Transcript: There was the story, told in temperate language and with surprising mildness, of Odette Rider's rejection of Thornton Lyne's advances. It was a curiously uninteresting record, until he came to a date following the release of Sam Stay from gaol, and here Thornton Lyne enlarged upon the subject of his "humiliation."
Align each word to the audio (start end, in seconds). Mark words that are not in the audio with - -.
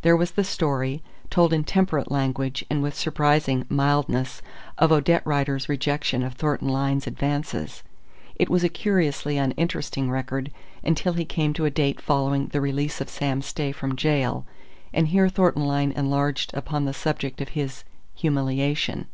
There 0.00 0.16
was 0.16 0.30
the 0.30 0.42
story, 0.42 1.02
told 1.28 1.52
in 1.52 1.62
temperate 1.62 2.10
language 2.10 2.64
and 2.70 2.82
with 2.82 2.94
surprising 2.94 3.66
mildness, 3.68 4.40
of 4.78 4.90
Odette 4.90 5.20
Rider's 5.26 5.68
rejection 5.68 6.22
of 6.22 6.32
Thornton 6.32 6.68
Lyne's 6.68 7.06
advances. 7.06 7.82
It 8.36 8.48
was 8.48 8.64
a 8.64 8.70
curiously 8.70 9.36
uninteresting 9.36 10.10
record, 10.10 10.50
until 10.82 11.12
he 11.12 11.26
came 11.26 11.52
to 11.52 11.66
a 11.66 11.70
date 11.70 12.00
following 12.00 12.46
the 12.46 12.62
release 12.62 13.02
of 13.02 13.10
Sam 13.10 13.42
Stay 13.42 13.70
from 13.70 13.96
gaol, 13.96 14.46
and 14.94 15.08
here 15.08 15.28
Thornton 15.28 15.66
Lyne 15.66 15.92
enlarged 15.92 16.54
upon 16.54 16.86
the 16.86 16.94
subject 16.94 17.42
of 17.42 17.50
his 17.50 17.84
"humiliation." 18.14 19.08